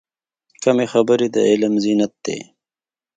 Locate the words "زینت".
1.83-2.13